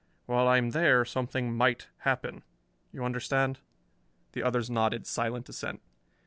While 0.25 0.47
I 0.47 0.57
am 0.57 0.71
there 0.71 1.05
something 1.05 1.55
might 1.55 1.87
happen. 1.99 2.41
You 2.91 3.05
understand?" 3.05 3.59
The 4.31 4.41
others 4.41 4.67
nodded 4.67 5.05
silent 5.05 5.47
assent. 5.47 5.79